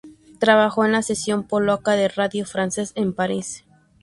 [0.39, 3.63] Trabajó en la sección polaca de Radio France en París.